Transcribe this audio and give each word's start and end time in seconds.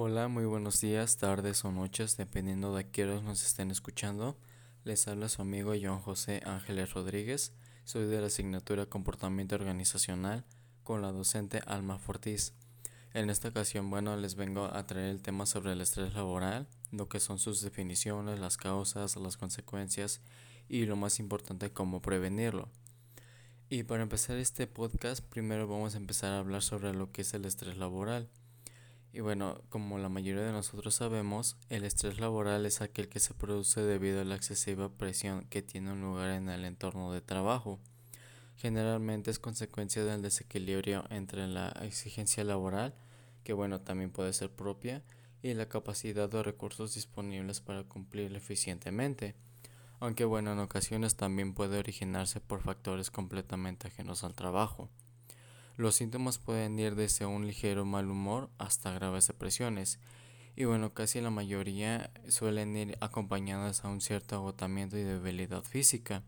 Hola, 0.00 0.28
muy 0.28 0.44
buenos 0.44 0.80
días, 0.80 1.16
tardes 1.16 1.64
o 1.64 1.72
noches, 1.72 2.16
dependiendo 2.16 2.72
de 2.72 2.82
a 2.82 2.84
qué 2.84 3.04
nos 3.04 3.44
estén 3.44 3.72
escuchando. 3.72 4.38
Les 4.84 5.08
habla 5.08 5.28
su 5.28 5.42
amigo 5.42 5.72
John 5.74 5.98
José 5.98 6.40
Ángeles 6.46 6.94
Rodríguez. 6.94 7.52
Soy 7.82 8.06
de 8.06 8.20
la 8.20 8.28
asignatura 8.28 8.86
Comportamiento 8.86 9.56
Organizacional 9.56 10.44
con 10.84 11.02
la 11.02 11.10
docente 11.10 11.62
Alma 11.66 11.98
Fortis. 11.98 12.54
En 13.12 13.28
esta 13.28 13.48
ocasión, 13.48 13.90
bueno, 13.90 14.16
les 14.16 14.36
vengo 14.36 14.66
a 14.66 14.86
traer 14.86 15.06
el 15.06 15.20
tema 15.20 15.46
sobre 15.46 15.72
el 15.72 15.80
estrés 15.80 16.14
laboral, 16.14 16.68
lo 16.92 17.08
que 17.08 17.18
son 17.18 17.40
sus 17.40 17.60
definiciones, 17.60 18.38
las 18.38 18.56
causas, 18.56 19.16
las 19.16 19.36
consecuencias 19.36 20.20
y 20.68 20.86
lo 20.86 20.94
más 20.94 21.18
importante, 21.18 21.72
cómo 21.72 22.00
prevenirlo. 22.00 22.68
Y 23.68 23.82
para 23.82 24.04
empezar 24.04 24.36
este 24.36 24.68
podcast, 24.68 25.24
primero 25.24 25.66
vamos 25.66 25.96
a 25.96 25.98
empezar 25.98 26.34
a 26.34 26.38
hablar 26.38 26.62
sobre 26.62 26.94
lo 26.94 27.10
que 27.10 27.22
es 27.22 27.34
el 27.34 27.46
estrés 27.46 27.76
laboral. 27.78 28.28
Y 29.12 29.20
bueno, 29.20 29.62
como 29.70 29.98
la 29.98 30.08
mayoría 30.08 30.42
de 30.42 30.52
nosotros 30.52 30.94
sabemos, 30.94 31.56
el 31.70 31.84
estrés 31.84 32.20
laboral 32.20 32.66
es 32.66 32.82
aquel 32.82 33.08
que 33.08 33.20
se 33.20 33.34
produce 33.34 33.80
debido 33.80 34.20
a 34.20 34.24
la 34.24 34.36
excesiva 34.36 34.90
presión 34.90 35.46
que 35.46 35.62
tiene 35.62 35.92
un 35.92 36.02
lugar 36.02 36.30
en 36.30 36.48
el 36.50 36.64
entorno 36.64 37.12
de 37.12 37.20
trabajo. 37.20 37.80
Generalmente 38.56 39.30
es 39.30 39.38
consecuencia 39.38 40.04
del 40.04 40.20
desequilibrio 40.20 41.04
entre 41.10 41.46
la 41.46 41.68
exigencia 41.82 42.44
laboral, 42.44 42.94
que 43.44 43.52
bueno, 43.54 43.80
también 43.80 44.10
puede 44.10 44.32
ser 44.32 44.50
propia, 44.50 45.02
y 45.42 45.54
la 45.54 45.68
capacidad 45.68 46.28
de 46.28 46.42
recursos 46.42 46.94
disponibles 46.94 47.60
para 47.60 47.84
cumplir 47.84 48.34
eficientemente. 48.34 49.36
Aunque 50.00 50.24
bueno, 50.24 50.52
en 50.52 50.58
ocasiones 50.58 51.16
también 51.16 51.54
puede 51.54 51.78
originarse 51.78 52.40
por 52.40 52.60
factores 52.60 53.10
completamente 53.10 53.88
ajenos 53.88 54.22
al 54.24 54.34
trabajo. 54.34 54.90
Los 55.78 55.94
síntomas 55.94 56.38
pueden 56.38 56.76
ir 56.80 56.96
desde 56.96 57.24
un 57.24 57.46
ligero 57.46 57.84
mal 57.84 58.10
humor 58.10 58.50
hasta 58.58 58.90
graves 58.90 59.28
depresiones. 59.28 60.00
Y 60.56 60.64
bueno, 60.64 60.92
casi 60.92 61.20
la 61.20 61.30
mayoría 61.30 62.10
suelen 62.26 62.76
ir 62.76 62.98
acompañadas 63.00 63.84
a 63.84 63.88
un 63.88 64.00
cierto 64.00 64.34
agotamiento 64.34 64.98
y 64.98 65.04
debilidad 65.04 65.62
física. 65.62 66.24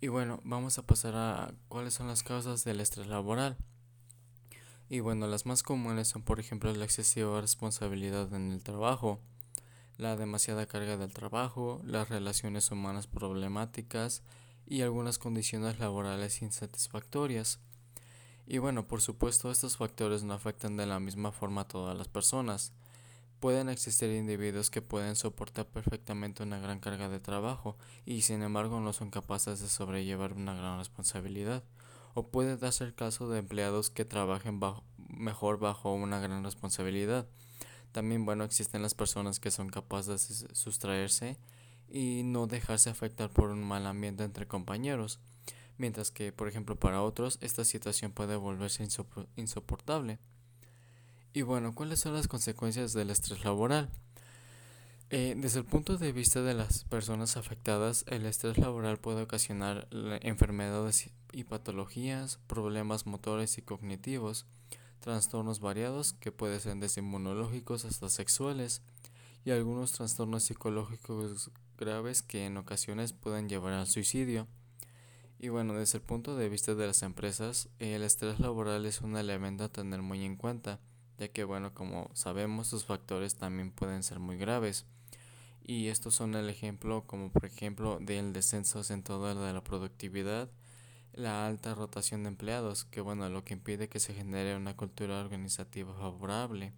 Y 0.00 0.08
bueno, 0.08 0.40
vamos 0.42 0.78
a 0.78 0.86
pasar 0.86 1.16
a 1.16 1.52
cuáles 1.68 1.92
son 1.92 2.08
las 2.08 2.22
causas 2.22 2.64
del 2.64 2.80
estrés 2.80 3.08
laboral. 3.08 3.58
Y 4.88 5.00
bueno, 5.00 5.26
las 5.26 5.44
más 5.44 5.62
comunes 5.62 6.08
son 6.08 6.22
por 6.22 6.40
ejemplo 6.40 6.72
la 6.72 6.86
excesiva 6.86 7.42
responsabilidad 7.42 8.32
en 8.32 8.52
el 8.52 8.62
trabajo, 8.62 9.20
la 9.98 10.16
demasiada 10.16 10.64
carga 10.64 10.96
del 10.96 11.12
trabajo, 11.12 11.82
las 11.84 12.08
relaciones 12.08 12.70
humanas 12.70 13.06
problemáticas 13.06 14.22
y 14.66 14.80
algunas 14.80 15.18
condiciones 15.18 15.78
laborales 15.78 16.40
insatisfactorias. 16.40 17.60
Y 18.52 18.58
bueno, 18.58 18.88
por 18.88 19.00
supuesto 19.00 19.48
estos 19.52 19.76
factores 19.76 20.24
no 20.24 20.34
afectan 20.34 20.76
de 20.76 20.84
la 20.84 20.98
misma 20.98 21.30
forma 21.30 21.60
a 21.60 21.68
todas 21.68 21.96
las 21.96 22.08
personas. 22.08 22.72
Pueden 23.38 23.68
existir 23.68 24.10
individuos 24.10 24.70
que 24.70 24.82
pueden 24.82 25.14
soportar 25.14 25.66
perfectamente 25.66 26.42
una 26.42 26.58
gran 26.58 26.80
carga 26.80 27.08
de 27.08 27.20
trabajo 27.20 27.76
y 28.04 28.22
sin 28.22 28.42
embargo 28.42 28.80
no 28.80 28.92
son 28.92 29.12
capaces 29.12 29.60
de 29.60 29.68
sobrellevar 29.68 30.32
una 30.32 30.54
gran 30.54 30.78
responsabilidad. 30.78 31.62
O 32.14 32.26
puede 32.26 32.56
darse 32.56 32.82
el 32.82 32.92
caso 32.92 33.28
de 33.28 33.38
empleados 33.38 33.88
que 33.88 34.04
trabajen 34.04 34.58
mejor 34.96 35.60
bajo 35.60 35.94
una 35.94 36.18
gran 36.18 36.42
responsabilidad. 36.42 37.28
También, 37.92 38.24
bueno, 38.24 38.42
existen 38.42 38.82
las 38.82 38.94
personas 38.94 39.38
que 39.38 39.52
son 39.52 39.68
capaces 39.68 40.40
de 40.40 40.56
sustraerse 40.56 41.38
y 41.88 42.22
no 42.24 42.48
dejarse 42.48 42.90
afectar 42.90 43.30
por 43.30 43.50
un 43.50 43.62
mal 43.62 43.86
ambiente 43.86 44.24
entre 44.24 44.48
compañeros 44.48 45.20
mientras 45.80 46.10
que, 46.10 46.30
por 46.30 46.46
ejemplo, 46.46 46.76
para 46.76 47.02
otros 47.02 47.38
esta 47.40 47.64
situación 47.64 48.12
puede 48.12 48.36
volverse 48.36 48.86
insoportable. 49.36 50.18
Y 51.32 51.42
bueno, 51.42 51.74
¿cuáles 51.74 52.00
son 52.00 52.12
las 52.12 52.28
consecuencias 52.28 52.92
del 52.92 53.08
estrés 53.08 53.44
laboral? 53.44 53.88
Eh, 55.08 55.34
desde 55.38 55.60
el 55.60 55.64
punto 55.64 55.96
de 55.96 56.12
vista 56.12 56.42
de 56.42 56.52
las 56.52 56.84
personas 56.84 57.38
afectadas, 57.38 58.04
el 58.08 58.26
estrés 58.26 58.58
laboral 58.58 58.98
puede 58.98 59.22
ocasionar 59.22 59.88
enfermedades 60.20 61.10
y 61.32 61.44
patologías, 61.44 62.38
problemas 62.46 63.06
motores 63.06 63.56
y 63.56 63.62
cognitivos, 63.62 64.44
trastornos 65.00 65.60
variados 65.60 66.12
que 66.12 66.30
pueden 66.30 66.60
ser 66.60 66.76
desde 66.76 67.00
inmunológicos 67.00 67.86
hasta 67.86 68.10
sexuales 68.10 68.82
y 69.46 69.50
algunos 69.52 69.92
trastornos 69.92 70.44
psicológicos 70.44 71.50
graves 71.78 72.22
que 72.22 72.44
en 72.44 72.58
ocasiones 72.58 73.14
pueden 73.14 73.48
llevar 73.48 73.72
al 73.72 73.86
suicidio. 73.86 74.46
Y 75.42 75.48
bueno, 75.48 75.72
desde 75.72 75.96
el 75.96 76.04
punto 76.04 76.36
de 76.36 76.50
vista 76.50 76.74
de 76.74 76.86
las 76.86 77.02
empresas, 77.02 77.70
el 77.78 78.02
estrés 78.02 78.40
laboral 78.40 78.84
es 78.84 79.00
un 79.00 79.16
elemento 79.16 79.64
a 79.64 79.72
tener 79.72 80.02
muy 80.02 80.22
en 80.22 80.36
cuenta, 80.36 80.80
ya 81.16 81.28
que 81.28 81.44
bueno, 81.44 81.72
como 81.72 82.10
sabemos, 82.12 82.66
sus 82.66 82.84
factores 82.84 83.36
también 83.36 83.72
pueden 83.72 84.02
ser 84.02 84.18
muy 84.18 84.36
graves. 84.36 84.84
Y 85.62 85.86
estos 85.86 86.14
son 86.14 86.34
el 86.34 86.50
ejemplo, 86.50 87.06
como 87.06 87.32
por 87.32 87.46
ejemplo, 87.46 87.98
del 88.02 88.34
descenso 88.34 88.82
lo 88.82 89.34
de 89.40 89.54
la 89.54 89.64
productividad, 89.64 90.50
la 91.14 91.46
alta 91.46 91.74
rotación 91.74 92.22
de 92.24 92.28
empleados, 92.28 92.84
que 92.84 93.00
bueno, 93.00 93.26
lo 93.30 93.42
que 93.42 93.54
impide 93.54 93.88
que 93.88 93.98
se 93.98 94.12
genere 94.12 94.56
una 94.56 94.76
cultura 94.76 95.20
organizativa 95.20 95.94
favorable, 95.94 96.74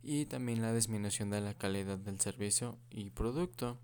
y 0.00 0.26
también 0.26 0.62
la 0.62 0.72
disminución 0.72 1.30
de 1.30 1.40
la 1.40 1.54
calidad 1.54 1.98
del 1.98 2.20
servicio 2.20 2.78
y 2.88 3.10
producto. 3.10 3.80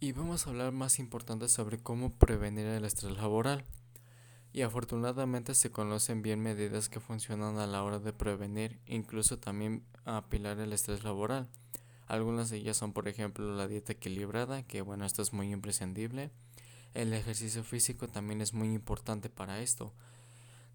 Y 0.00 0.12
vamos 0.12 0.46
a 0.46 0.50
hablar 0.50 0.70
más 0.70 1.00
importante 1.00 1.48
sobre 1.48 1.78
cómo 1.78 2.12
prevenir 2.12 2.66
el 2.66 2.84
estrés 2.84 3.16
laboral. 3.16 3.64
Y 4.52 4.62
afortunadamente 4.62 5.56
se 5.56 5.72
conocen 5.72 6.22
bien 6.22 6.40
medidas 6.40 6.88
que 6.88 7.00
funcionan 7.00 7.58
a 7.58 7.66
la 7.66 7.82
hora 7.82 7.98
de 7.98 8.12
prevenir, 8.12 8.78
incluso 8.86 9.40
también 9.40 9.82
apilar 10.04 10.60
el 10.60 10.72
estrés 10.72 11.02
laboral. 11.02 11.48
Algunas 12.06 12.48
de 12.48 12.58
ellas 12.58 12.76
son, 12.76 12.92
por 12.92 13.08
ejemplo, 13.08 13.56
la 13.56 13.66
dieta 13.66 13.92
equilibrada, 13.92 14.62
que 14.62 14.82
bueno, 14.82 15.04
esto 15.04 15.20
es 15.20 15.32
muy 15.32 15.50
imprescindible. 15.50 16.30
El 16.94 17.12
ejercicio 17.12 17.64
físico 17.64 18.06
también 18.06 18.40
es 18.40 18.54
muy 18.54 18.72
importante 18.72 19.28
para 19.28 19.58
esto. 19.58 19.92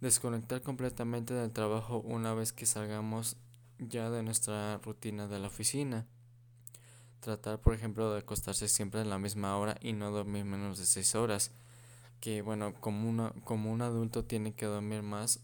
Desconectar 0.02 0.62
completamente 0.62 1.34
del 1.34 1.54
trabajo 1.54 2.00
una 2.00 2.34
vez 2.34 2.52
que 2.52 2.66
salgamos 2.66 3.38
ya 3.80 4.10
de 4.10 4.22
nuestra 4.22 4.80
rutina 4.80 5.30
de 5.30 5.40
la 5.40 5.48
oficina. 5.48 6.08
Tratar, 7.24 7.62
por 7.62 7.74
ejemplo, 7.74 8.12
de 8.12 8.20
acostarse 8.20 8.68
siempre 8.68 9.00
a 9.00 9.06
la 9.06 9.18
misma 9.18 9.58
hora 9.58 9.78
y 9.80 9.94
no 9.94 10.12
dormir 10.12 10.44
menos 10.44 10.78
de 10.78 10.86
6 10.86 11.16
horas. 11.16 11.52
Que 12.20 12.42
bueno, 12.42 12.74
como, 12.82 13.10
una, 13.10 13.32
como 13.46 13.72
un 13.72 13.82
adulto 13.82 14.26
tiene 14.26 14.54
que 14.54 14.66
dormir 14.66 15.04
más, 15.04 15.40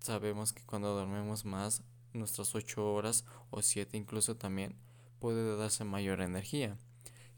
sabemos 0.00 0.54
que 0.54 0.62
cuando 0.64 0.94
dormimos 0.94 1.44
más, 1.44 1.82
nuestras 2.14 2.54
8 2.54 2.94
horas 2.94 3.26
o 3.50 3.60
7 3.60 3.98
incluso 3.98 4.36
también, 4.36 4.74
puede 5.18 5.54
darse 5.54 5.84
mayor 5.84 6.22
energía. 6.22 6.78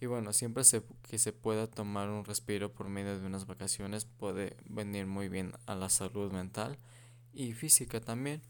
Y 0.00 0.06
bueno, 0.06 0.32
siempre 0.32 0.62
que 1.02 1.18
se 1.18 1.32
pueda 1.32 1.66
tomar 1.66 2.10
un 2.10 2.24
respiro 2.24 2.72
por 2.72 2.88
medio 2.88 3.18
de 3.18 3.26
unas 3.26 3.46
vacaciones 3.46 4.04
puede 4.04 4.56
venir 4.66 5.06
muy 5.06 5.28
bien 5.28 5.52
a 5.66 5.74
la 5.74 5.88
salud 5.88 6.30
mental 6.30 6.78
y 7.32 7.54
física 7.54 8.00
también. 8.00 8.40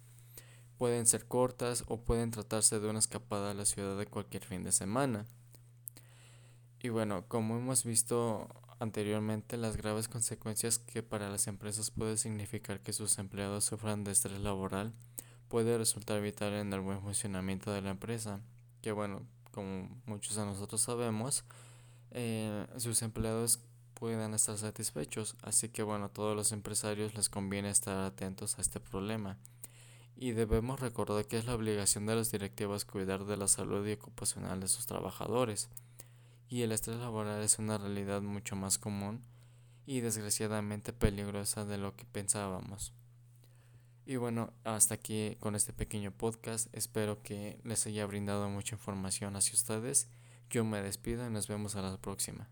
Pueden 0.79 1.07
ser 1.07 1.27
cortas 1.27 1.85
o 1.87 2.01
pueden 2.01 2.31
tratarse 2.31 2.81
de 2.81 2.89
una 2.89 2.99
escapada 2.99 3.51
a 3.51 3.55
la 3.55 3.65
ciudad 3.65 3.97
de 3.97 4.07
cualquier 4.07 4.45
fin 4.45 4.65
de 4.65 4.73
semana. 4.73 5.27
Y 6.81 6.91
bueno, 6.91 7.25
como 7.29 7.57
hemos 7.57 7.85
visto 7.85 8.49
anteriormente, 8.79 9.57
las 9.57 9.77
graves 9.77 10.09
consecuencias 10.09 10.79
que 10.79 11.03
para 11.03 11.31
las 11.31 11.47
empresas 11.47 11.91
puede 11.91 12.17
significar 12.17 12.81
que 12.81 12.93
sus 12.93 13.19
empleados 13.19 13.65
sufran 13.65 14.05
de 14.05 14.13
estrés 14.13 14.41
laboral 14.41 14.93
puede 15.49 15.79
resultar 15.79 16.21
vital 16.21 16.53
en 16.55 16.73
el 16.73 16.81
buen 16.81 17.01
funcionamiento 17.01 17.73
de 17.73 17.81
la 17.81 17.91
empresa. 17.91 18.41
Que 18.83 18.93
bueno, 18.93 19.23
como 19.53 19.89
muchos 20.05 20.37
de 20.37 20.45
nosotros 20.45 20.81
sabemos, 20.81 21.45
eh, 22.11 22.67
sus 22.77 23.03
empleados 23.03 23.61
puedan 23.95 24.35
estar 24.35 24.59
satisfechos. 24.59 25.37
Así 25.43 25.69
que 25.69 25.83
bueno, 25.83 26.07
a 26.07 26.09
todos 26.09 26.37
los 26.37 26.53
empresarios 26.53 27.15
les 27.15 27.29
conviene 27.29 27.71
estar 27.71 28.05
atentos 28.05 28.59
a 28.59 28.63
este 28.63 28.81
problema 28.81 29.39
y 30.17 30.33
debemos 30.33 30.81
recordar 30.81 31.27
que 31.27 31.39
es 31.39 31.47
la 31.47 31.55
obligación 31.55 32.07
de 32.07 32.15
las 32.15 32.31
directivas 32.31 32.85
cuidar 32.85 33.25
de 33.25 33.37
la 33.37 33.49
salud 33.49 33.87
y 33.87 33.93
ocupacional 33.93 34.61
de 34.61 34.69
sus 34.69 34.87
trabajadores. 34.87 35.69
Y 36.49 36.63
el 36.63 36.73
estrés 36.73 36.99
laboral 36.99 37.43
es 37.43 37.59
una 37.59 37.79
realidad 37.79 38.23
mucho 38.23 38.55
más 38.57 38.79
común 38.79 39.23
y 39.87 40.01
desgraciadamente 40.01 40.93
peligrosa 40.93 41.65
de 41.65 41.79
lo 41.79 41.97
que 41.97 42.05
pensábamos. 42.05 42.93
Y 44.07 44.17
bueno, 44.17 44.53
hasta 44.65 44.95
aquí 44.95 45.37
con 45.41 45.55
este 45.55 45.73
pequeño 45.73 46.13
podcast. 46.13 46.69
Espero 46.75 47.23
que 47.23 47.59
les 47.65 47.87
haya 47.87 48.07
brindado 48.07 48.49
mucha 48.49 48.77
información 48.77 49.35
hacia 49.35 49.55
ustedes. 49.55 50.09
Yo 50.51 50.65
me 50.65 50.83
despido 50.83 51.27
y 51.27 51.31
nos 51.31 51.49
vemos 51.49 51.75
a 51.75 51.83
la 51.83 51.97
próxima. 51.97 52.49